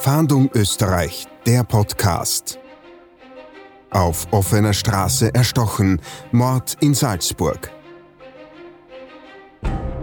[0.00, 2.58] Fahndung Österreich, der Podcast.
[3.90, 6.00] Auf offener Straße erstochen,
[6.32, 7.70] Mord in Salzburg.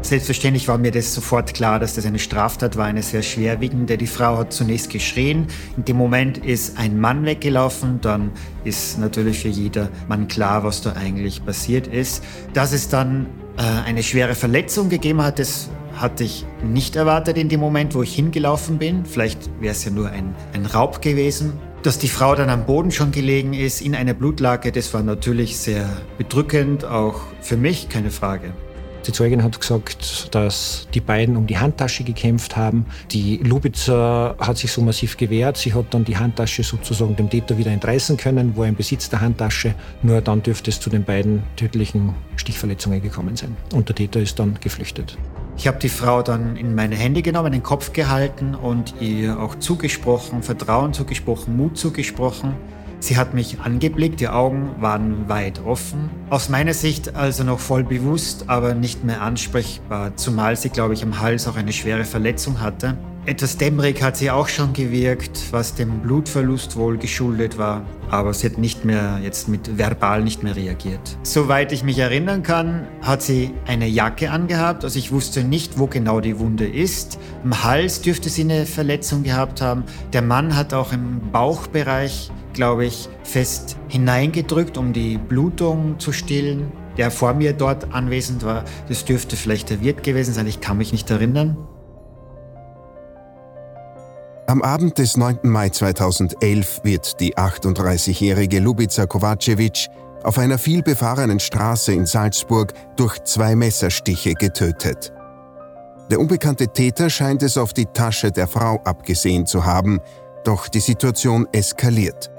[0.03, 3.97] Selbstverständlich war mir das sofort klar, dass das eine Straftat war, eine sehr schwerwiegende.
[3.97, 5.47] Die Frau hat zunächst geschrien.
[5.77, 7.99] In dem Moment ist ein Mann weggelaufen.
[7.99, 8.29] Dann
[8.65, 12.23] ist natürlich für jeder Mann klar, was da eigentlich passiert ist.
[12.53, 13.25] Dass es dann
[13.57, 18.03] äh, eine schwere Verletzung gegeben hat, das hatte ich nicht erwartet in dem Moment, wo
[18.03, 19.05] ich hingelaufen bin.
[19.05, 21.53] Vielleicht wäre es ja nur ein, ein Raub gewesen.
[21.83, 25.57] Dass die Frau dann am Boden schon gelegen ist, in einer Blutlake, das war natürlich
[25.57, 28.53] sehr bedrückend, auch für mich, keine Frage.
[29.07, 32.85] Die Zeugin hat gesagt, dass die beiden um die Handtasche gekämpft haben.
[33.11, 35.55] Die Lubitzer hat sich so massiv gewehrt.
[35.55, 39.21] Sie hat dann die Handtasche sozusagen dem Täter wieder entreißen können, war im Besitz der
[39.21, 39.75] Handtasche.
[40.03, 43.55] Nur dann dürfte es zu den beiden tödlichen Stichverletzungen gekommen sein.
[43.73, 45.17] Und der Täter ist dann geflüchtet.
[45.57, 49.55] Ich habe die Frau dann in meine Hände genommen, den Kopf gehalten und ihr auch
[49.55, 52.53] zugesprochen, Vertrauen zugesprochen, Mut zugesprochen.
[52.99, 56.11] Sie hat mich angeblickt, die Augen waren weit offen.
[56.29, 61.01] Aus meiner Sicht also noch voll bewusst, aber nicht mehr ansprechbar, zumal sie, glaube ich,
[61.01, 62.95] am Hals auch eine schwere Verletzung hatte.
[63.27, 68.47] Etwas dämmerig hat sie auch schon gewirkt, was dem Blutverlust wohl geschuldet war, aber sie
[68.47, 71.17] hat nicht mehr, jetzt mit verbal nicht mehr reagiert.
[71.23, 75.87] Soweit ich mich erinnern kann, hat sie eine Jacke angehabt, also ich wusste nicht, wo
[75.87, 77.19] genau die Wunde ist.
[77.43, 79.83] Im Hals dürfte sie eine Verletzung gehabt haben.
[80.13, 86.71] Der Mann hat auch im Bauchbereich, glaube ich, fest hineingedrückt, um die Blutung zu stillen.
[86.95, 90.77] Der vor mir dort anwesend war, das dürfte vielleicht der Wirt gewesen sein, ich kann
[90.77, 91.57] mich nicht erinnern.
[94.49, 95.39] Am Abend des 9.
[95.43, 99.89] Mai 2011 wird die 38-jährige Lubica Kovacevic
[100.23, 105.11] auf einer vielbefahrenen Straße in Salzburg durch zwei Messerstiche getötet.
[106.09, 109.99] Der unbekannte Täter scheint es auf die Tasche der Frau abgesehen zu haben,
[110.45, 112.31] doch die Situation eskaliert.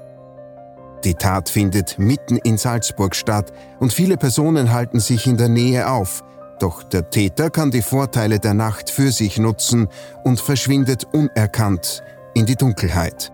[1.04, 5.90] Die Tat findet mitten in Salzburg statt und viele Personen halten sich in der Nähe
[5.90, 6.24] auf,
[6.58, 9.88] doch der Täter kann die Vorteile der Nacht für sich nutzen
[10.24, 12.02] und verschwindet unerkannt
[12.34, 13.32] in die Dunkelheit.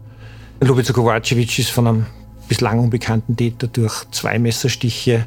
[0.62, 2.06] Lubica Kovacevic ist von einem
[2.48, 5.26] bislang unbekannten Täter durch zwei Messerstiche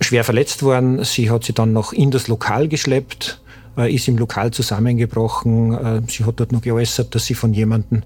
[0.00, 1.04] schwer verletzt worden.
[1.04, 3.42] Sie hat sie dann noch in das Lokal geschleppt,
[3.76, 5.74] äh, ist im Lokal zusammengebrochen.
[5.74, 8.02] Äh, sie hat dort noch geäußert, dass sie von jemandem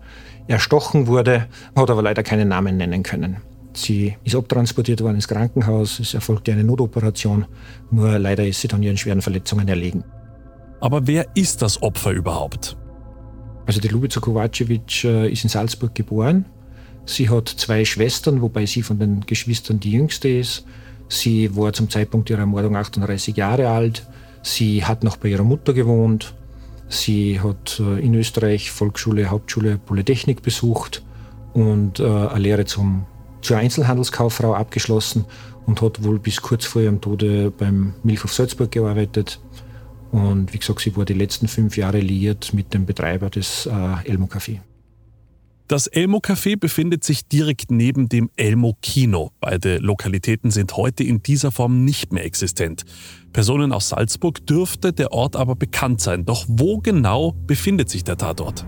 [0.49, 3.37] erstochen wurde, hat aber leider keinen Namen nennen können.
[3.75, 7.47] Sie ist abtransportiert worden ins Krankenhaus, es erfolgte eine Notoperation,
[7.91, 10.05] nur leider ist sie dann ihren schweren Verletzungen erlegen.
[10.81, 12.77] Aber wer ist das Opfer überhaupt?
[13.66, 16.47] Also die Lubica Kovacevic äh, ist in Salzburg geboren.
[17.05, 20.65] Sie hat zwei Schwestern, wobei sie von den Geschwistern die jüngste ist.
[21.09, 24.06] Sie war zum Zeitpunkt ihrer Ermordung 38 Jahre alt.
[24.43, 26.34] Sie hat noch bei ihrer Mutter gewohnt.
[26.88, 31.03] Sie hat äh, in Österreich Volksschule, Hauptschule, Polytechnik besucht
[31.53, 33.06] und äh, eine Lehre zum
[33.43, 35.25] zur Einzelhandelskauffrau abgeschlossen
[35.67, 39.41] und hat wohl bis kurz vor ihrem Tode beim Milchhof Salzburg gearbeitet.
[40.11, 44.09] Und wie gesagt, sie war die letzten fünf Jahre liiert mit dem Betreiber des äh,
[44.09, 44.61] Elmo Café.
[45.69, 49.31] Das Elmo Café befindet sich direkt neben dem Elmo Kino.
[49.41, 52.85] Beide Lokalitäten sind heute in dieser Form nicht mehr existent.
[53.33, 56.27] Personen aus Salzburg dürfte der Ort aber bekannt sein.
[56.27, 58.67] Doch wo genau befindet sich der Tatort?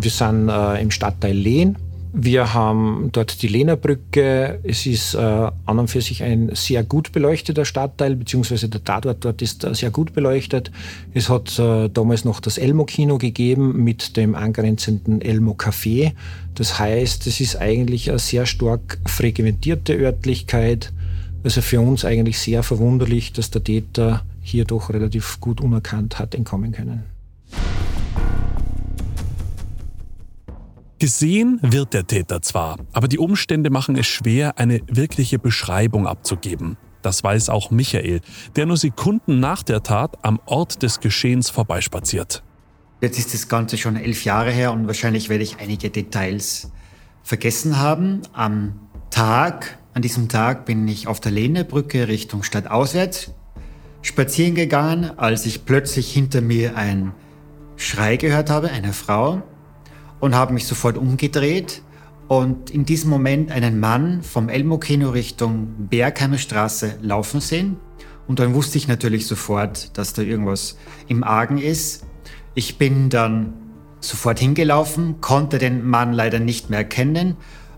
[0.00, 1.78] Wir sind äh, im Stadtteil Lehn
[2.12, 4.60] wir haben dort die Lehnerbrücke.
[4.62, 9.24] Es ist äh, an und für sich ein sehr gut beleuchteter Stadtteil, beziehungsweise der Tatort
[9.24, 10.70] dort ist äh, sehr gut beleuchtet.
[11.14, 16.12] Es hat äh, damals noch das Elmo-Kino gegeben mit dem angrenzenden Elmo-Café.
[16.54, 20.92] Das heißt, es ist eigentlich eine sehr stark frequentierte Örtlichkeit.
[21.44, 26.34] Also für uns eigentlich sehr verwunderlich, dass der Täter hier doch relativ gut unerkannt hat
[26.34, 27.04] entkommen können.
[31.00, 36.76] Gesehen wird der Täter zwar, aber die Umstände machen es schwer, eine wirkliche Beschreibung abzugeben.
[37.00, 38.20] Das weiß auch Michael,
[38.54, 42.42] der nur Sekunden nach der Tat am Ort des Geschehens vorbeispaziert.
[43.00, 46.70] Jetzt ist das Ganze schon elf Jahre her und wahrscheinlich werde ich einige Details
[47.22, 48.20] vergessen haben.
[48.34, 53.32] Am Tag, an diesem Tag bin ich auf der Lehnebrücke Richtung Stadt auswärts
[54.02, 57.12] spazieren gegangen, als ich plötzlich hinter mir ein
[57.76, 59.42] Schrei gehört habe, einer Frau,
[60.20, 61.82] und habe mich sofort umgedreht
[62.28, 67.76] und in diesem Moment einen Mann vom Elmo-Kino Richtung Bergheimer Straße laufen sehen.
[68.28, 70.76] Und dann wusste ich natürlich sofort, dass da irgendwas
[71.08, 72.06] im Argen ist.
[72.54, 73.54] Ich bin dann
[73.98, 77.36] sofort hingelaufen, konnte den Mann leider nicht mehr erkennen,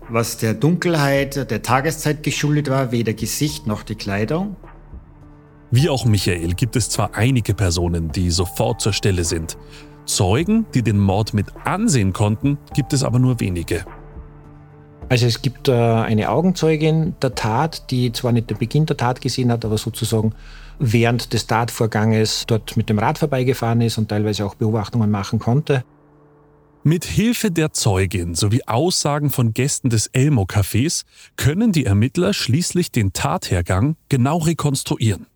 [0.09, 4.55] was der Dunkelheit der Tageszeit geschuldet war, weder Gesicht noch die Kleidung.
[5.71, 9.57] Wie auch Michael gibt es zwar einige Personen, die sofort zur Stelle sind.
[10.05, 13.85] Zeugen, die den Mord mit ansehen konnten, gibt es aber nur wenige.
[15.09, 19.21] Also es gibt äh, eine Augenzeugin der Tat, die zwar nicht den Beginn der Tat
[19.21, 20.33] gesehen hat, aber sozusagen
[20.79, 25.83] während des Tatvorganges dort mit dem Rad vorbeigefahren ist und teilweise auch Beobachtungen machen konnte.
[26.85, 31.03] Mit Hilfe der Zeugin sowie Aussagen von Gästen des Elmo-Cafés
[31.37, 35.27] können die Ermittler schließlich den Tathergang genau rekonstruieren.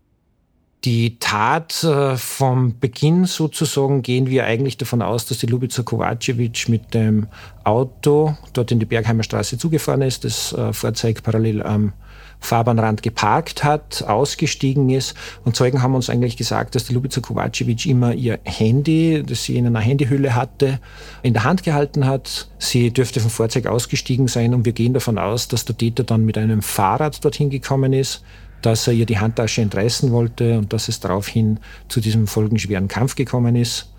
[0.88, 6.70] Die Tat äh, vom Beginn sozusagen gehen wir eigentlich davon aus, dass die Lubica Kovacevic
[6.70, 7.28] mit dem
[7.66, 11.92] Auto dort in die Bergheimer Straße zugefahren ist, das äh, Fahrzeug parallel am
[12.40, 15.14] Fahrbahnrand geparkt hat, ausgestiegen ist.
[15.44, 19.58] Und Zeugen haben uns eigentlich gesagt, dass die Lubica Kovacevic immer ihr Handy, das sie
[19.58, 20.80] in einer Handyhülle hatte,
[21.22, 22.48] in der Hand gehalten hat.
[22.60, 26.24] Sie dürfte vom Fahrzeug ausgestiegen sein und wir gehen davon aus, dass der Täter dann
[26.24, 28.24] mit einem Fahrrad dorthin gekommen ist
[28.62, 33.16] dass er ihr die Handtasche entreißen wollte und dass es daraufhin zu diesem folgenschweren Kampf
[33.16, 33.92] gekommen ist.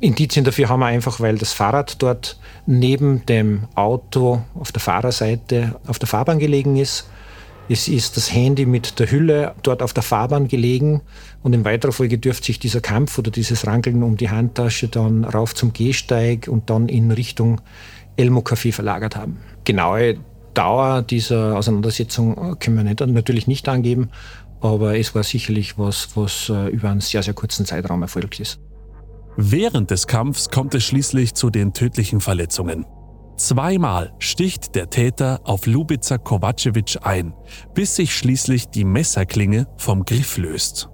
[0.00, 5.76] Indizien dafür haben wir einfach, weil das Fahrrad dort neben dem Auto auf der Fahrerseite
[5.86, 7.08] auf der Fahrbahn gelegen ist.
[7.68, 11.00] Es ist das Handy mit der Hülle dort auf der Fahrbahn gelegen
[11.44, 15.24] und in weiterer Folge dürfte sich dieser Kampf oder dieses Rangeln um die Handtasche dann
[15.24, 17.60] rauf zum Gehsteig und dann in Richtung
[18.16, 19.38] Elmo Café verlagert haben.
[19.64, 20.16] Genaue
[20.54, 24.10] Dauer dieser Auseinandersetzung können wir nicht, natürlich nicht angeben,
[24.60, 28.60] aber es war sicherlich was, was äh, über einen sehr, sehr kurzen Zeitraum erfolgt ist.
[29.36, 32.84] Während des Kampfs kommt es schließlich zu den tödlichen Verletzungen.
[33.36, 37.34] Zweimal sticht der Täter auf Lubica Kovacevic ein,
[37.74, 40.91] bis sich schließlich die Messerklinge vom Griff löst.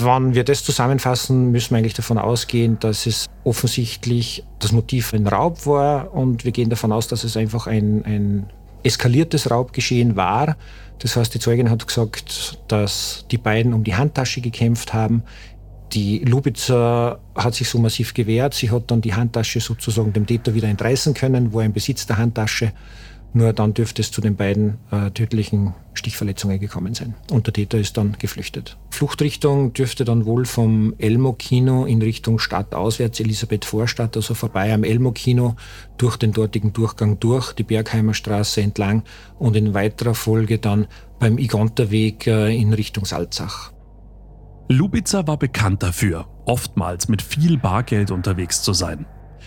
[0.00, 5.26] Wenn wir das zusammenfassen, müssen wir eigentlich davon ausgehen, dass es offensichtlich das Motiv ein
[5.26, 8.46] Raub war und wir gehen davon aus, dass es einfach ein, ein
[8.82, 10.56] eskaliertes Raubgeschehen war.
[11.00, 15.22] Das heißt, die Zeugin hat gesagt, dass die beiden um die Handtasche gekämpft haben.
[15.92, 18.54] Die Lubitzer hat sich so massiv gewehrt.
[18.54, 22.06] Sie hat dann die Handtasche sozusagen dem Täter wieder entreißen können, wo er im Besitz
[22.06, 22.72] der Handtasche
[23.34, 27.14] nur dann dürfte es zu den beiden äh, tödlichen Stichverletzungen gekommen sein.
[27.30, 28.78] Und der Täter ist dann geflüchtet.
[28.90, 34.84] Fluchtrichtung dürfte dann wohl vom Elmo-Kino in Richtung Stadt auswärts, Elisabeth Vorstadt, also vorbei am
[34.84, 35.56] Elmo-Kino,
[35.98, 39.02] durch den dortigen Durchgang durch, die Bergheimer Straße entlang
[39.38, 40.86] und in weiterer Folge dann
[41.18, 43.72] beim Igonterweg äh, in Richtung Salzach.
[44.68, 49.06] Lubica war bekannt dafür, oftmals mit viel Bargeld unterwegs zu sein.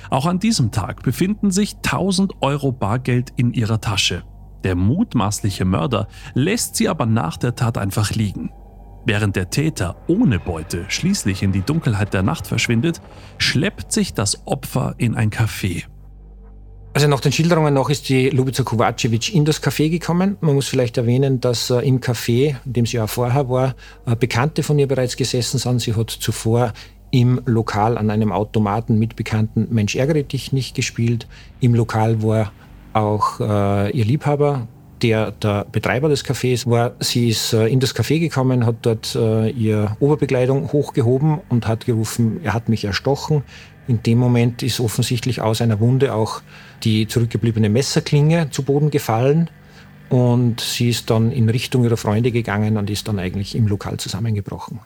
[0.09, 4.23] Auch an diesem Tag befinden sich 1000 Euro Bargeld in ihrer Tasche.
[4.63, 8.51] Der mutmaßliche Mörder lässt sie aber nach der Tat einfach liegen.
[9.05, 13.01] Während der Täter ohne Beute schließlich in die Dunkelheit der Nacht verschwindet,
[13.37, 15.85] schleppt sich das Opfer in ein Café.
[16.93, 20.35] Also nach den Schilderungen noch ist die Lubica Kovacevic in das Café gekommen.
[20.41, 23.75] Man muss vielleicht erwähnen, dass äh, im Café, in dem sie auch vorher war,
[24.07, 25.79] äh, Bekannte von ihr bereits gesessen sind.
[25.79, 26.73] Sie hat zuvor
[27.11, 31.27] im Lokal an einem Automaten mit bekannten Mensch ärgere dich nicht gespielt.
[31.59, 32.51] Im Lokal war
[32.93, 34.67] auch äh, ihr Liebhaber,
[35.01, 36.93] der der Betreiber des Cafés war.
[36.99, 41.85] Sie ist äh, in das Café gekommen, hat dort äh, ihr Oberbekleidung hochgehoben und hat
[41.85, 43.43] gerufen, er hat mich erstochen.
[43.87, 46.41] In dem Moment ist offensichtlich aus einer Wunde auch
[46.83, 49.49] die zurückgebliebene Messerklinge zu Boden gefallen.
[50.09, 53.97] Und sie ist dann in Richtung ihrer Freunde gegangen und ist dann eigentlich im Lokal
[53.97, 54.79] zusammengebrochen.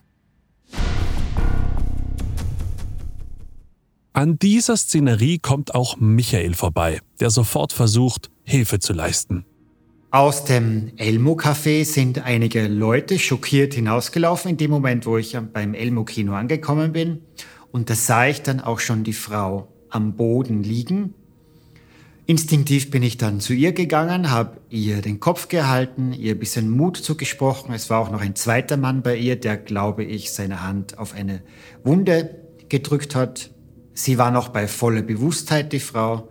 [4.14, 9.46] An dieser Szenerie kommt auch Michael vorbei, der sofort versucht, Hilfe zu leisten.
[10.10, 16.34] Aus dem Elmo-Café sind einige Leute schockiert hinausgelaufen in dem Moment, wo ich beim Elmo-Kino
[16.34, 17.22] angekommen bin.
[17.72, 21.14] Und da sah ich dann auch schon die Frau am Boden liegen.
[22.26, 26.70] Instinktiv bin ich dann zu ihr gegangen, habe ihr den Kopf gehalten, ihr ein bisschen
[26.70, 27.74] Mut zugesprochen.
[27.74, 31.14] Es war auch noch ein zweiter Mann bei ihr, der, glaube ich, seine Hand auf
[31.14, 31.42] eine
[31.86, 33.51] Wunde gedrückt hat.
[33.94, 36.30] Sie war noch bei voller Bewusstheit, die Frau.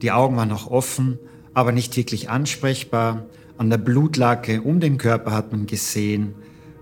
[0.00, 1.18] Die Augen waren noch offen,
[1.54, 3.26] aber nicht wirklich ansprechbar.
[3.56, 6.34] An der Blutlake um den Körper hat man gesehen,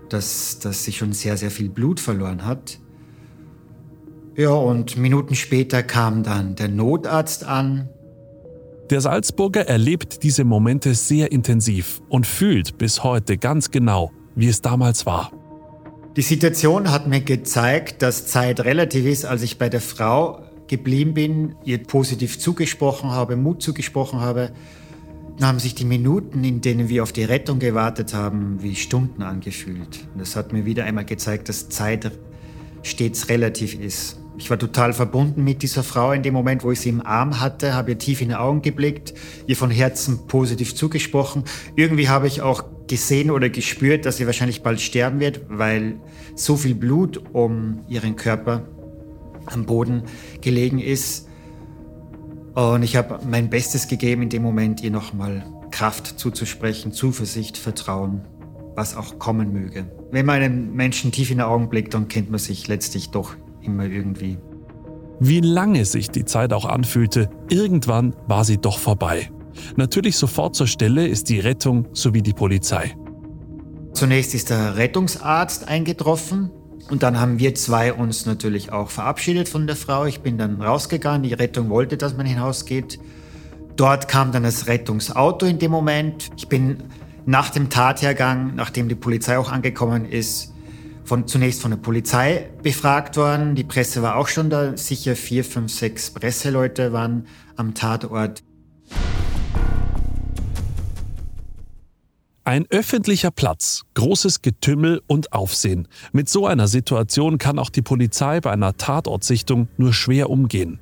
[0.09, 2.79] dass, dass sie schon sehr, sehr viel Blut verloren hat.
[4.35, 7.89] Ja, und Minuten später kam dann der Notarzt an.
[8.89, 14.61] Der Salzburger erlebt diese Momente sehr intensiv und fühlt bis heute ganz genau, wie es
[14.61, 15.31] damals war.
[16.17, 21.13] Die Situation hat mir gezeigt, dass Zeit relativ ist, als ich bei der Frau geblieben
[21.13, 24.51] bin, ihr positiv zugesprochen habe, Mut zugesprochen habe.
[25.41, 30.05] Haben sich die Minuten, in denen wir auf die Rettung gewartet haben, wie Stunden angefühlt.
[30.13, 32.11] Und das hat mir wieder einmal gezeigt, dass Zeit
[32.83, 34.20] stets relativ ist.
[34.41, 37.39] Ich war total verbunden mit dieser Frau in dem Moment, wo ich sie im Arm
[37.39, 39.13] hatte, habe ihr tief in die Augen geblickt,
[39.45, 41.43] ihr von Herzen positiv zugesprochen.
[41.75, 45.99] Irgendwie habe ich auch gesehen oder gespürt, dass sie wahrscheinlich bald sterben wird, weil
[46.33, 48.67] so viel Blut um ihren Körper
[49.45, 50.05] am Boden
[50.41, 51.27] gelegen ist.
[52.55, 58.21] Und ich habe mein Bestes gegeben, in dem Moment ihr nochmal Kraft zuzusprechen, Zuversicht, Vertrauen,
[58.75, 59.85] was auch kommen möge.
[60.09, 63.35] Wenn man einem Menschen tief in die Augen blickt, dann kennt man sich letztlich doch
[63.63, 64.37] immer irgendwie.
[65.19, 69.29] Wie lange sich die Zeit auch anfühlte, irgendwann war sie doch vorbei.
[69.75, 72.95] Natürlich sofort zur Stelle ist die Rettung sowie die Polizei.
[73.93, 76.49] Zunächst ist der Rettungsarzt eingetroffen
[76.89, 80.05] und dann haben wir zwei uns natürlich auch verabschiedet von der Frau.
[80.05, 82.99] Ich bin dann rausgegangen, die Rettung wollte, dass man hinausgeht.
[83.75, 86.29] Dort kam dann das Rettungsauto in dem Moment.
[86.37, 86.83] Ich bin
[87.25, 90.50] nach dem Tathergang, nachdem die Polizei auch angekommen ist,
[91.11, 93.53] von, zunächst von der Polizei befragt worden.
[93.53, 94.77] Die Presse war auch schon da.
[94.77, 97.27] Sicher vier, fünf, sechs Presseleute waren
[97.57, 98.41] am Tatort.
[102.45, 105.89] Ein öffentlicher Platz, großes Getümmel und Aufsehen.
[106.13, 110.79] Mit so einer Situation kann auch die Polizei bei einer Tatortsichtung nur schwer umgehen.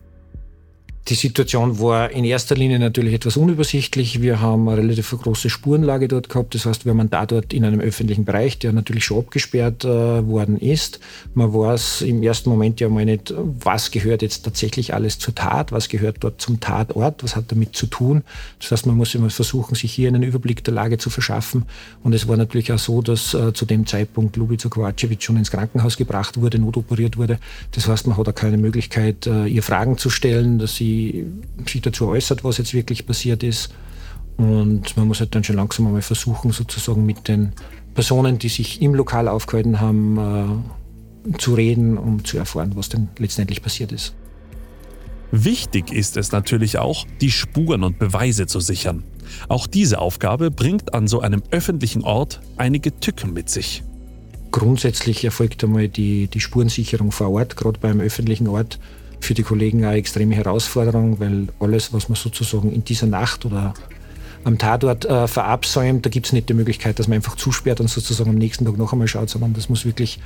[1.10, 4.22] Die Situation war in erster Linie natürlich etwas unübersichtlich.
[4.22, 6.54] Wir haben eine relativ große Spurenlage dort gehabt.
[6.54, 9.88] Das heißt, wir haben da dort in einem öffentlichen Bereich, der natürlich schon abgesperrt äh,
[9.88, 11.00] worden ist.
[11.34, 15.72] Man weiß im ersten Moment ja mal nicht, was gehört jetzt tatsächlich alles zur Tat,
[15.72, 18.22] was gehört dort zum Tatort, was hat damit zu tun.
[18.60, 21.66] Das heißt, man muss immer versuchen, sich hier einen Überblick der Lage zu verschaffen.
[22.04, 25.50] Und es war natürlich auch so, dass äh, zu dem Zeitpunkt Lubica Kovacevic schon ins
[25.50, 27.40] Krankenhaus gebracht wurde, notoperiert wurde.
[27.72, 30.99] Das heißt, man hat auch keine Möglichkeit, äh, ihr Fragen zu stellen, dass sie
[31.68, 33.74] sich dazu äußert, was jetzt wirklich passiert ist.
[34.38, 37.52] Und man muss halt dann schon langsam einmal versuchen, sozusagen mit den
[37.94, 40.64] Personen, die sich im Lokal aufgehalten haben,
[41.34, 44.14] äh, zu reden, um zu erfahren, was denn letztendlich passiert ist.
[45.32, 49.04] Wichtig ist es natürlich auch, die Spuren und Beweise zu sichern.
[49.48, 53.84] Auch diese Aufgabe bringt an so einem öffentlichen Ort einige Tücken mit sich.
[54.52, 58.80] Grundsätzlich erfolgt einmal die, die Spurensicherung vor Ort, gerade beim öffentlichen Ort
[59.20, 63.74] für die Kollegen eine extreme Herausforderung, weil alles, was man sozusagen in dieser Nacht oder
[64.44, 67.90] am Tatort äh, verabsäumt, da gibt es nicht die Möglichkeit, dass man einfach zusperrt und
[67.90, 70.20] sozusagen am nächsten Tag noch einmal schaut, sondern das muss wirklich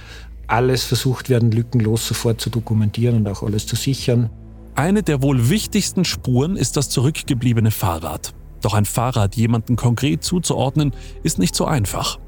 [0.48, 4.30] alles versucht werden, lückenlos sofort zu dokumentieren und auch alles zu sichern.
[4.76, 8.34] Eine der wohl wichtigsten Spuren ist das zurückgebliebene Fahrrad.
[8.62, 12.20] Doch ein Fahrrad jemanden konkret zuzuordnen, ist nicht so einfach.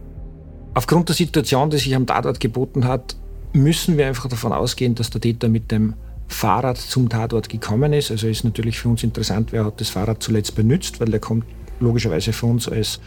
[0.73, 3.15] Aufgrund der Situation, die sich am Tatort geboten hat,
[3.53, 5.93] müssen wir einfach davon ausgehen, dass der Täter mit dem
[6.27, 8.11] Fahrrad zum Tatort gekommen ist.
[8.11, 11.45] Also ist natürlich für uns interessant, wer hat das Fahrrad zuletzt benutzt, weil der kommt
[11.79, 12.99] logischerweise für uns als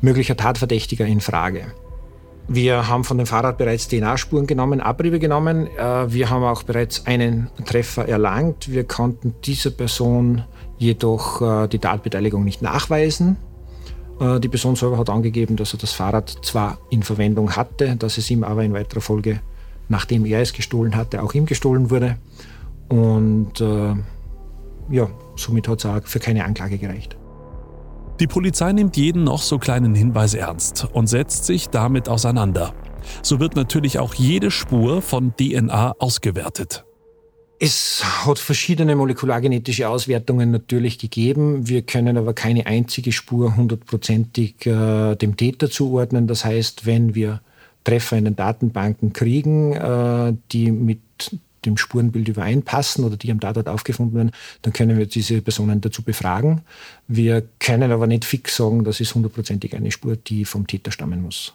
[0.00, 1.66] möglicher Tatverdächtiger in Frage.
[2.52, 5.68] Wir haben von dem Fahrrad bereits DNA-Spuren genommen, Abriebe genommen.
[5.76, 8.72] Äh, wir haben auch bereits einen Treffer erlangt.
[8.72, 10.42] Wir konnten dieser Person
[10.76, 13.36] jedoch äh, die Tatbeteiligung nicht nachweisen.
[14.20, 18.18] Äh, die Person selber hat angegeben, dass er das Fahrrad zwar in Verwendung hatte, dass
[18.18, 19.40] es ihm aber in weiterer Folge,
[19.88, 22.16] nachdem er es gestohlen hatte, auch ihm gestohlen wurde.
[22.90, 23.94] Und äh,
[24.90, 27.16] ja, somit hat es auch für keine Anklage gereicht.
[28.18, 32.74] Die Polizei nimmt jeden noch so kleinen Hinweis ernst und setzt sich damit auseinander.
[33.22, 36.84] So wird natürlich auch jede Spur von DNA ausgewertet.
[37.58, 41.68] Es hat verschiedene molekulargenetische Auswertungen natürlich gegeben.
[41.68, 46.26] Wir können aber keine einzige Spur hundertprozentig äh, dem Täter zuordnen.
[46.26, 47.40] Das heißt, wenn wir
[47.84, 51.00] Treffer in den Datenbanken kriegen, äh, die mit
[51.64, 56.02] dem Spurenbild übereinpassen oder die am Tatort aufgefunden werden, dann können wir diese Personen dazu
[56.02, 56.62] befragen.
[57.08, 61.22] Wir können aber nicht fix sagen, das ist hundertprozentig eine Spur, die vom Täter stammen
[61.22, 61.54] muss.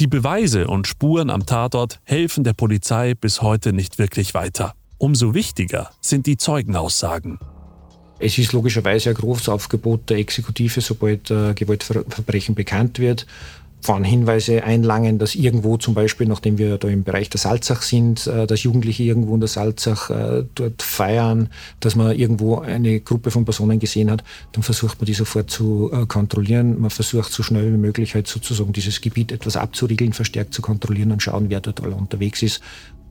[0.00, 4.74] Die Beweise und Spuren am Tatort helfen der Polizei bis heute nicht wirklich weiter.
[4.98, 7.38] Umso wichtiger sind die Zeugenaussagen.
[8.18, 13.26] Es ist logischerweise ein großes Aufgebot der Exekutive, sobald äh, Gewaltverbrechen bekannt wird,
[14.04, 18.46] Hinweise einlangen, dass irgendwo zum Beispiel, nachdem wir da im Bereich der Salzach sind, äh,
[18.46, 21.48] dass Jugendliche irgendwo in der Salzach äh, dort feiern,
[21.80, 24.22] dass man irgendwo eine Gruppe von Personen gesehen hat,
[24.52, 26.80] dann versucht man die sofort zu äh, kontrollieren.
[26.80, 31.12] Man versucht so schnell wie möglich halt sozusagen dieses Gebiet etwas abzuriegeln, verstärkt zu kontrollieren
[31.12, 32.60] und schauen, wer dort alle unterwegs ist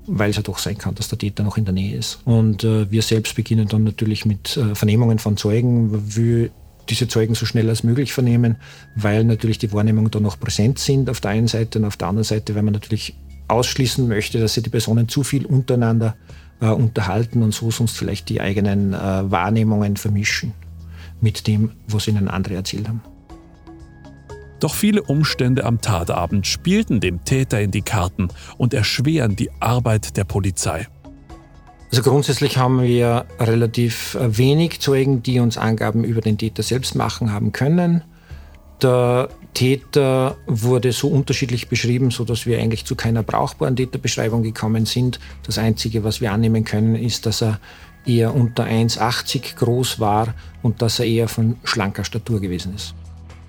[0.08, 2.20] weil es ja doch sein kann, dass der Täter noch in der Nähe ist.
[2.26, 6.50] Und äh, wir selbst beginnen dann natürlich mit äh, Vernehmungen von Zeugen, wie
[6.90, 8.58] diese Zeugen so schnell als möglich vernehmen,
[8.96, 12.08] weil natürlich die Wahrnehmungen da noch präsent sind auf der einen Seite und auf der
[12.08, 13.16] anderen Seite, weil man natürlich
[13.48, 16.16] ausschließen möchte, dass sich die Personen zu viel untereinander
[16.62, 20.54] äh, unterhalten und so sonst vielleicht die eigenen äh, Wahrnehmungen vermischen
[21.20, 23.02] mit dem, was ihnen andere erzählt haben.
[24.60, 30.18] Doch viele Umstände am Tatabend spielten dem Täter in die Karten und erschweren die Arbeit
[30.18, 30.88] der Polizei.
[31.92, 36.96] Also grundsätzlich haben wir relativ äh, wenig Zeugen, die uns Angaben über den Täter selbst
[36.96, 38.02] machen haben können.
[38.82, 45.20] Der Täter wurde so unterschiedlich beschrieben, sodass wir eigentlich zu keiner brauchbaren Täterbeschreibung gekommen sind.
[45.44, 47.60] Das Einzige, was wir annehmen können, ist, dass er
[48.06, 50.34] eher unter 1,80 groß war
[50.64, 52.96] und dass er eher von schlanker Statur gewesen ist.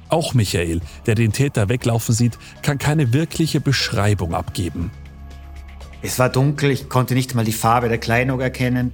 [0.08, 4.90] Auch Michael, der den Täter weglaufen sieht, kann keine wirkliche Beschreibung abgeben.
[6.04, 8.92] Es war dunkel, ich konnte nicht mal die Farbe der Kleidung erkennen.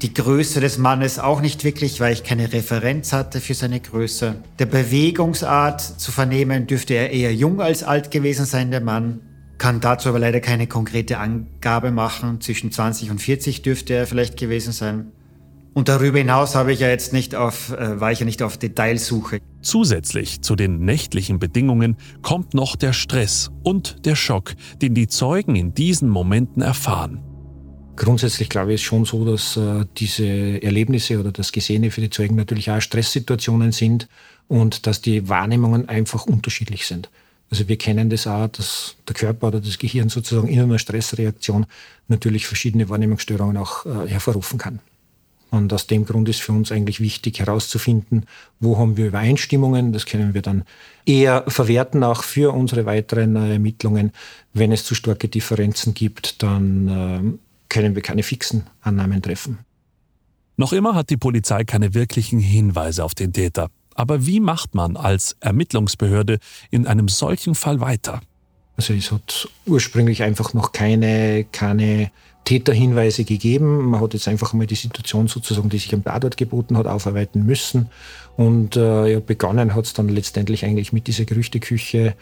[0.00, 4.36] Die Größe des Mannes auch nicht wirklich, weil ich keine Referenz hatte für seine Größe.
[4.58, 9.20] Der Bewegungsart zu vernehmen, dürfte er eher jung als alt gewesen sein, der Mann.
[9.58, 12.40] Kann dazu aber leider keine konkrete Angabe machen.
[12.40, 15.12] Zwischen 20 und 40 dürfte er vielleicht gewesen sein.
[15.72, 18.56] Und darüber hinaus habe ich ja jetzt nicht auf, äh, war ich ja nicht auf
[18.58, 19.38] Detailsuche.
[19.62, 25.54] Zusätzlich zu den nächtlichen Bedingungen kommt noch der Stress und der Schock, den die Zeugen
[25.54, 27.22] in diesen Momenten erfahren.
[27.94, 30.26] Grundsätzlich glaube ich es schon so, dass äh, diese
[30.62, 34.08] Erlebnisse oder das Gesehene für die Zeugen natürlich auch Stresssituationen sind
[34.48, 37.10] und dass die Wahrnehmungen einfach unterschiedlich sind.
[37.50, 41.66] Also wir kennen das auch, dass der Körper oder das Gehirn sozusagen in einer Stressreaktion
[42.08, 44.80] natürlich verschiedene Wahrnehmungsstörungen auch äh, hervorrufen kann.
[45.50, 48.26] Und aus dem Grund ist für uns eigentlich wichtig herauszufinden,
[48.60, 49.92] wo haben wir Übereinstimmungen.
[49.92, 50.64] Das können wir dann
[51.04, 54.12] eher verwerten, auch für unsere weiteren äh, Ermittlungen.
[54.52, 59.58] Wenn es zu starke Differenzen gibt, dann äh, können wir keine fixen Annahmen treffen.
[60.56, 63.70] Noch immer hat die Polizei keine wirklichen Hinweise auf den Täter.
[63.94, 66.38] Aber wie macht man als Ermittlungsbehörde
[66.70, 68.20] in einem solchen Fall weiter?
[68.76, 72.10] Also es hat ursprünglich einfach noch keine, keine
[72.44, 73.90] Täterhinweise gegeben.
[73.90, 77.44] Man hat jetzt einfach mal die Situation sozusagen, die sich am Tatort geboten hat, aufarbeiten
[77.44, 77.88] müssen.
[78.36, 82.14] Und äh, ja, begonnen hat es dann letztendlich eigentlich mit dieser Gerüchteküche,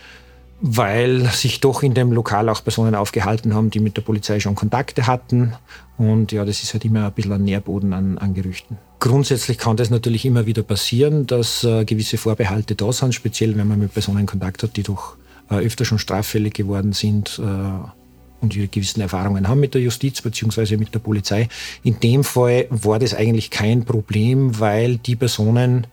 [0.61, 4.55] weil sich doch in dem Lokal auch Personen aufgehalten haben, die mit der Polizei schon
[4.55, 5.55] Kontakte hatten.
[5.97, 8.77] Und ja, das ist halt immer ein bisschen ein Nährboden an, an Gerüchten.
[8.99, 13.69] Grundsätzlich kann das natürlich immer wieder passieren, dass äh, gewisse Vorbehalte da sind, speziell wenn
[13.69, 15.17] man mit Personen Kontakt hat, die doch
[15.51, 17.41] äh, öfter schon straffällig geworden sind.
[17.43, 17.98] Äh,
[18.41, 20.77] und die gewissen Erfahrungen haben mit der Justiz bzw.
[20.77, 21.49] mit der Polizei.
[21.83, 25.87] In dem Fall war das eigentlich kein Problem, weil die Personen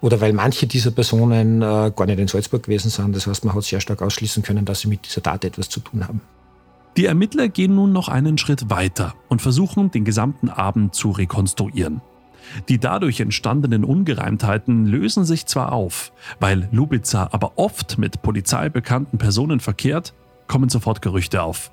[0.00, 3.14] oder weil manche dieser Personen äh, gar nicht in Salzburg gewesen sind.
[3.16, 5.80] Das heißt, man hat sehr stark ausschließen können, dass sie mit dieser Tat etwas zu
[5.80, 6.20] tun haben.
[6.96, 12.00] Die Ermittler gehen nun noch einen Schritt weiter und versuchen, den gesamten Abend zu rekonstruieren.
[12.68, 19.60] Die dadurch entstandenen Ungereimtheiten lösen sich zwar auf, weil Lubitzer aber oft mit polizeibekannten Personen
[19.60, 20.14] verkehrt,
[20.46, 21.70] kommen sofort Gerüchte auf.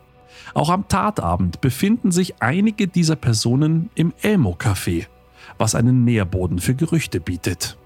[0.54, 5.08] Auch am Tatabend befinden sich einige dieser Personen im Elmo-Café,
[5.58, 7.78] was einen Nährboden für Gerüchte bietet.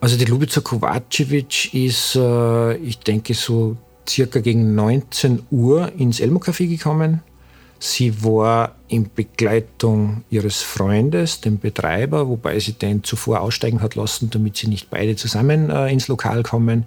[0.00, 3.76] Also die Lubica Kovacevic ist, äh, ich denke, so
[4.08, 7.22] circa gegen 19 Uhr ins Elmo-Café gekommen.
[7.80, 14.30] Sie war in Begleitung ihres Freundes, dem Betreiber, wobei sie den zuvor aussteigen hat lassen,
[14.30, 16.86] damit sie nicht beide zusammen äh, ins Lokal kommen.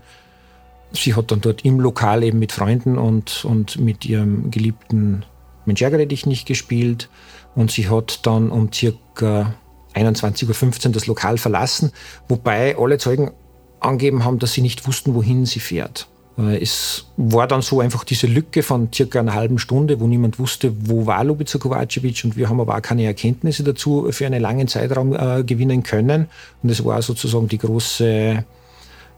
[0.93, 5.23] Sie hat dann dort im Lokal eben mit Freunden und, und mit ihrem geliebten
[5.65, 7.10] Mensch ärgere dich nicht gespielt.
[7.56, 9.54] Und sie hat dann um circa
[9.93, 11.91] 21.15 Uhr das Lokal verlassen,
[12.27, 13.32] wobei alle Zeugen
[13.80, 16.08] angeben haben, dass sie nicht wussten, wohin sie fährt.
[16.38, 20.39] Äh, es war dann so einfach diese Lücke von circa einer halben Stunde, wo niemand
[20.39, 24.41] wusste, wo war Lubica Kovacevic und wir haben aber auch keine Erkenntnisse dazu für einen
[24.41, 26.27] langen Zeitraum äh, gewinnen können.
[26.63, 28.45] Und es war sozusagen die große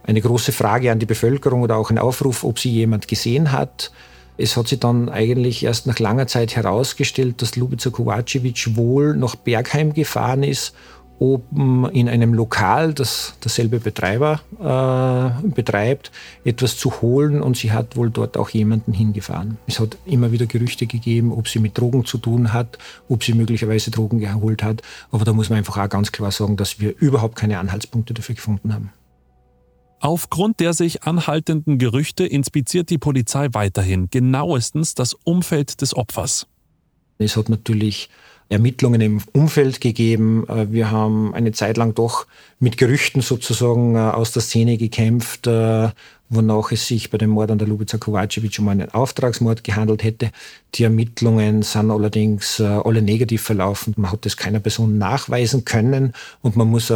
[0.04, 3.92] eine große Frage an die Bevölkerung oder auch ein Aufruf, ob sie jemand gesehen hat.
[4.38, 9.36] Es hat sich dann eigentlich erst nach langer Zeit herausgestellt, dass Lubica Kovacevic wohl nach
[9.36, 10.74] Bergheim gefahren ist,
[11.20, 16.12] um in einem Lokal, das derselbe Betreiber äh, betreibt,
[16.44, 19.58] etwas zu holen und sie hat wohl dort auch jemanden hingefahren.
[19.68, 23.34] Es hat immer wieder Gerüchte gegeben, ob sie mit Drogen zu tun hat, ob sie
[23.34, 26.94] möglicherweise Drogen geholt hat, aber da muss man einfach auch ganz klar sagen, dass wir
[26.98, 28.92] überhaupt keine Anhaltspunkte dafür gefunden haben.
[30.04, 36.46] Aufgrund der sich anhaltenden Gerüchte inspiziert die Polizei weiterhin genauestens das Umfeld des Opfers.
[37.20, 38.10] Es hat natürlich
[38.50, 40.46] Ermittlungen im Umfeld gegeben.
[40.50, 42.28] Äh, wir haben eine Zeit lang doch
[42.60, 45.88] mit Gerüchten sozusagen äh, aus der Szene gekämpft, äh,
[46.28, 50.32] wonach es sich bei dem Mord an der Lubica Kovacevic um einen Auftragsmord gehandelt hätte.
[50.76, 53.94] Die Ermittlungen sind allerdings alle negativ verlaufen.
[53.96, 56.12] Man hat das keiner Person nachweisen können
[56.42, 56.92] und man muss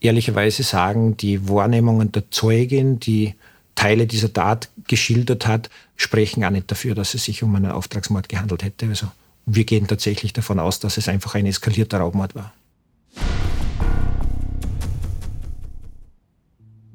[0.00, 3.34] ehrlicherweise sagen, die Wahrnehmungen der Zeugin, die
[3.74, 8.28] Teile dieser Tat geschildert hat, sprechen auch nicht dafür, dass es sich um einen Auftragsmord
[8.28, 8.86] gehandelt hätte.
[8.86, 9.08] Also
[9.46, 12.52] wir gehen tatsächlich davon aus, dass es einfach ein eskalierter Raubmord war.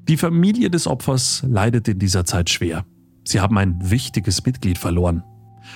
[0.08, 2.86] Die Familie des Opfers leidet in dieser Zeit schwer.
[3.24, 5.24] Sie haben ein wichtiges Mitglied verloren.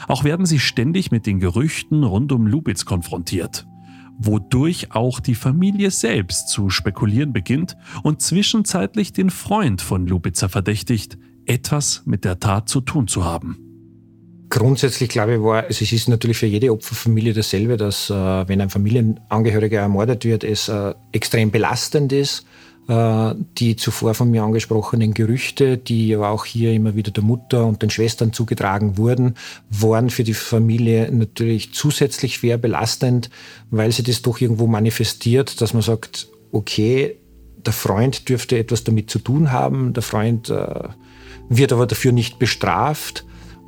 [0.08, 3.66] Auch werden sie ständig mit den Gerüchten rund um Lubitz konfrontiert,
[4.18, 11.18] wodurch auch die Familie selbst zu spekulieren beginnt und zwischenzeitlich den Freund von Lubitzer verdächtigt,
[11.46, 13.58] etwas mit der Tat zu tun zu haben.
[14.50, 18.62] Grundsätzlich glaube ich, war, also es ist natürlich für jede Opferfamilie dasselbe, dass äh, wenn
[18.62, 22.46] ein Familienangehöriger ermordet wird, es äh, extrem belastend ist.
[22.88, 27.66] Äh, die zuvor von mir angesprochenen Gerüchte, die aber auch hier immer wieder der Mutter
[27.66, 29.34] und den Schwestern zugetragen wurden,
[29.72, 33.32] waren für die Familie natürlich zusätzlich schwer belastend,
[33.72, 37.18] weil sie das doch irgendwo manifestiert, dass man sagt, okay,
[37.66, 40.90] der Freund dürfte etwas damit zu tun haben, der Freund äh,
[41.50, 43.26] wird aber dafür nicht bestraft.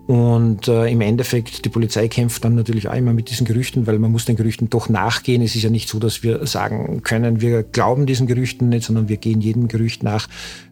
[0.08, 4.00] Und äh, im Endeffekt, die Polizei kämpft dann natürlich auch immer mit diesen Gerüchten, weil
[4.00, 5.42] man muss den Gerüchten doch nachgehen.
[5.42, 9.10] Es ist ja nicht so, dass wir sagen können, wir glauben diesen Gerüchten nicht, sondern
[9.10, 10.30] wir gehen jedem Gerücht nach.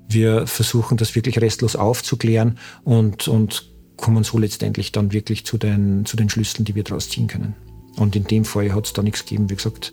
[0.07, 6.05] Wir versuchen das wirklich restlos aufzuklären und, und kommen so letztendlich dann wirklich zu den,
[6.05, 7.55] zu den Schlüsseln, die wir daraus ziehen können.
[7.97, 9.49] Und in dem Fall hat es da nichts gegeben.
[9.49, 9.91] Wie gesagt,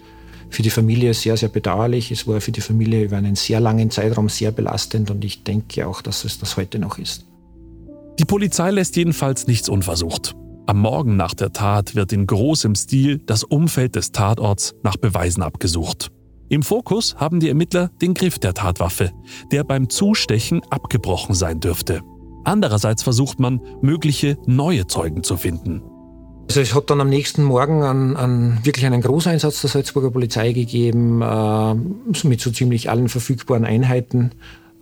[0.51, 2.13] für die Familie sehr, sehr bedauerlich.
[2.13, 5.85] Es war für die Familie über einen sehr langen Zeitraum sehr belastend und ich denke
[5.89, 7.25] auch, dass es das heute noch ist.
[8.18, 10.35] Die Polizei lässt jedenfalls nichts unversucht.
[10.66, 15.42] Am Morgen nach der Tat wird in großem Stil das Umfeld des Tatorts nach Beweisen
[15.42, 16.11] abgesucht.
[16.48, 19.11] Im Fokus haben die Ermittler den Griff der Tatwaffe,
[19.51, 22.03] der beim Zustechen abgebrochen sein dürfte.
[22.44, 25.83] Andererseits versucht man, mögliche neue Zeugen zu finden.
[26.48, 30.53] Also es hat dann am nächsten Morgen an, an wirklich einen Großeinsatz der Salzburger Polizei
[30.53, 31.75] gegeben, äh,
[32.29, 34.33] mit so ziemlich allen verfügbaren Einheiten.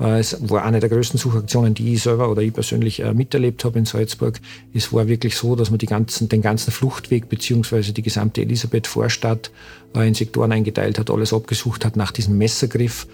[0.00, 3.64] Äh, es war eine der größten Suchaktionen, die ich selber oder ich persönlich äh, miterlebt
[3.64, 4.40] habe in Salzburg.
[4.72, 7.92] Es war wirklich so, dass man ganzen, den ganzen Fluchtweg bzw.
[7.92, 9.50] die gesamte Elisabeth-Vorstadt
[9.94, 13.06] äh, in Sektoren eingeteilt hat, alles abgesucht hat nach diesem Messergriff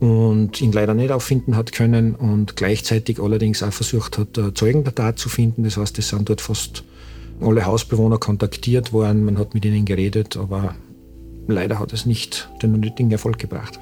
[0.00, 4.96] und ihn leider nicht auffinden hat können und gleichzeitig allerdings auch versucht hat, Zeugen der
[4.96, 5.62] Tat zu finden.
[5.62, 6.82] Das heißt, es sind dort fast
[7.40, 10.74] alle Hausbewohner kontaktiert worden, man hat mit ihnen geredet, aber
[11.46, 13.78] leider hat es nicht den nötigen Erfolg gebracht.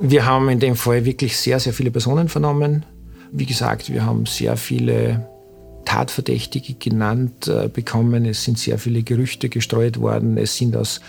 [0.00, 2.86] Wir haben in dem Fall wirklich sehr, sehr viele Personen vernommen.
[3.32, 5.28] Wie gesagt, wir haben sehr viele
[5.84, 8.24] Tatverdächtige genannt äh, bekommen.
[8.24, 10.38] Es sind sehr viele Gerüchte gestreut worden.
[10.38, 11.00] Es sind aus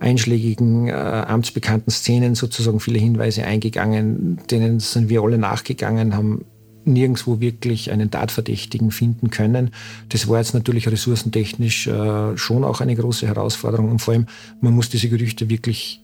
[0.00, 6.44] einschlägigen, äh, amtsbekannten Szenen sozusagen viele Hinweise eingegangen, denen sind wir alle nachgegangen, haben
[6.84, 9.72] nirgendwo wirklich einen Tatverdächtigen finden können.
[10.08, 14.26] Das war jetzt natürlich ressourcentechnisch äh, schon auch eine große Herausforderung und vor allem,
[14.62, 16.00] man muss diese Gerüchte wirklich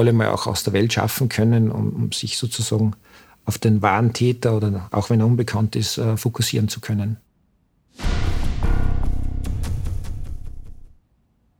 [0.00, 2.94] alle mal auch aus der Welt schaffen können, um, um sich sozusagen
[3.44, 7.18] auf den wahren Täter oder auch wenn er unbekannt ist, äh, fokussieren zu können.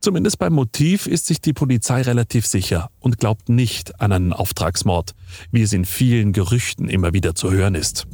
[0.01, 5.13] Zumindest beim Motiv ist sich die Polizei relativ sicher und glaubt nicht an einen Auftragsmord,
[5.51, 8.07] wie es in vielen Gerüchten immer wieder zu hören ist.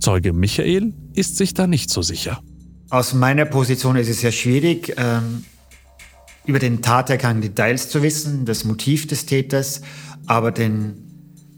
[0.00, 2.42] Zeuge Michael ist sich da nicht so sicher.
[2.90, 5.44] Aus meiner Position ist es sehr schwierig, ähm,
[6.48, 9.82] über den Tatergang Details zu wissen, das Motiv des Täters,
[10.26, 10.94] aber den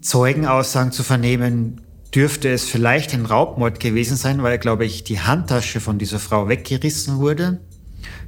[0.03, 1.81] Zeugenaussagen zu vernehmen,
[2.12, 6.48] dürfte es vielleicht ein Raubmord gewesen sein, weil, glaube ich, die Handtasche von dieser Frau
[6.48, 7.61] weggerissen wurde,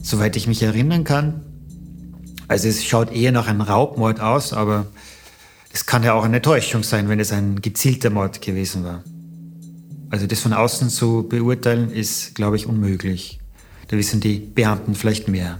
[0.01, 1.41] soweit ich mich erinnern kann.
[2.47, 4.87] Also es schaut eher nach einem Raubmord aus, aber
[5.73, 9.03] es kann ja auch eine Täuschung sein, wenn es ein gezielter Mord gewesen war.
[10.11, 13.41] Also das von außen zu beurteilen, ist, glaube ich, unmöglich.
[13.89, 15.59] Da wissen die Beamten vielleicht mehr.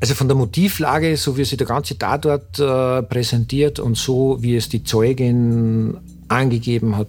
[0.00, 4.56] Also von der Motivlage, so wie sie der ganze Tatort äh, präsentiert und so wie
[4.56, 5.96] es die Zeugin
[6.28, 7.08] angegeben hat,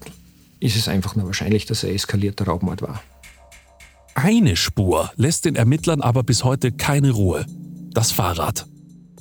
[0.59, 3.01] ist es einfach nur wahrscheinlich, dass er eskalierter Raubmord war.
[4.15, 7.45] Eine Spur lässt den Ermittlern aber bis heute keine Ruhe.
[7.91, 8.65] Das Fahrrad.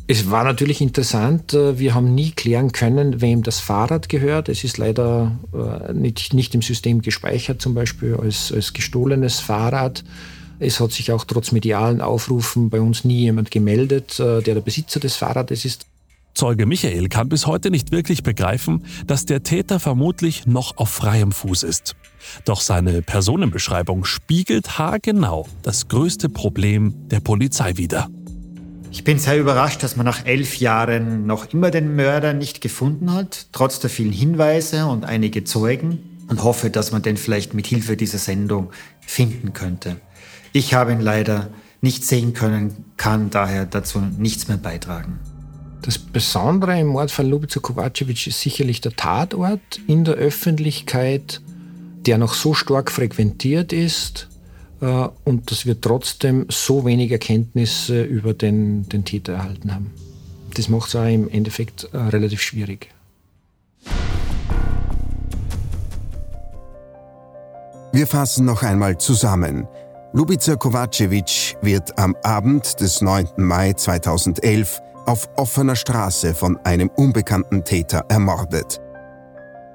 [0.09, 1.53] Es war natürlich interessant.
[1.53, 4.49] Äh, wir haben nie klären können, wem das Fahrrad gehört.
[4.49, 10.05] Es ist leider äh, nicht, nicht im System gespeichert, zum Beispiel als, als gestohlenes Fahrrad.
[10.59, 14.61] Es hat sich auch trotz medialen Aufrufen bei uns nie jemand gemeldet, äh, der der
[14.61, 15.87] Besitzer des Fahrrades ist.
[16.35, 21.33] Zeuge Michael kann bis heute nicht wirklich begreifen, dass der Täter vermutlich noch auf freiem
[21.33, 21.97] Fuß ist.
[22.45, 28.09] Doch seine Personenbeschreibung spiegelt haargenau das größte Problem der Polizei wider.
[28.93, 33.13] Ich bin sehr überrascht, dass man nach elf Jahren noch immer den Mörder nicht gefunden
[33.13, 37.67] hat, trotz der vielen Hinweise und einige Zeugen, und hoffe, dass man den vielleicht mit
[37.67, 39.97] Hilfe dieser Sendung finden könnte.
[40.57, 41.51] Ich habe ihn leider
[41.83, 45.19] nicht sehen können, kann daher dazu nichts mehr beitragen.
[45.83, 51.43] Das Besondere im Mordfall Lubica Kovacevic ist sicherlich der Tatort in der Öffentlichkeit,
[52.07, 54.29] der noch so stark frequentiert ist
[54.81, 59.91] äh, und dass wir trotzdem so wenig Erkenntnisse über den, den Täter erhalten haben.
[60.55, 62.89] Das macht es auch im Endeffekt äh, relativ schwierig.
[67.93, 69.69] Wir fassen noch einmal zusammen.
[70.17, 73.33] Lubica Kovacevic wird am Abend des 9.
[73.37, 78.81] Mai 2011 auf offener Straße von einem unbekannten Täter ermordet.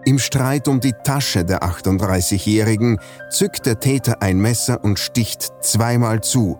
[0.03, 2.99] Im Streit um die Tasche der 38-Jährigen
[3.29, 6.57] zückt der Täter ein Messer und sticht zweimal zu.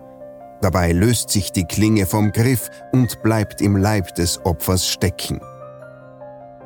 [0.60, 5.40] Dabei löst sich die Klinge vom Griff und bleibt im Leib des Opfers stecken.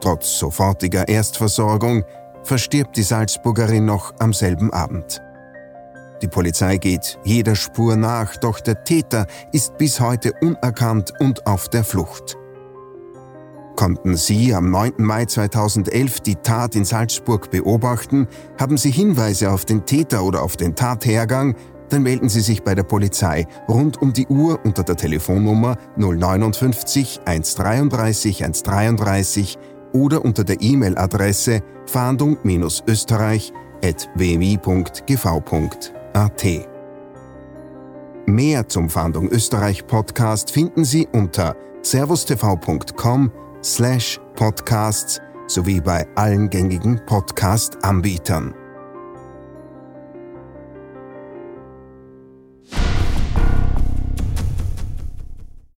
[0.03, 2.05] Trotz sofortiger Erstversorgung
[2.43, 5.23] verstirbt die Salzburgerin noch am selben Abend.
[6.27, 11.69] Die Polizei geht jeder Spur nach, doch der Täter ist bis heute unerkannt und auf
[11.69, 12.37] der Flucht.
[13.77, 14.95] Konnten Sie am 9.
[14.99, 18.27] Mai 2011 die Tat in Salzburg beobachten,
[18.59, 21.55] haben Sie Hinweise auf den Täter oder auf den Tathergang,
[21.91, 27.21] dann melden Sie sich bei der Polizei rund um die Uhr unter der Telefonnummer 059
[27.25, 29.59] 133 133
[29.93, 31.61] oder unter der E-Mail-Adresse
[36.17, 36.69] fahndung-österreich.wmi.gv.at.
[38.27, 43.31] Mehr zum Fahndung Österreich Podcast finden Sie unter servustv.com
[43.63, 48.66] slash podcasts sowie bei allen gängigen Podcast-Anbietern.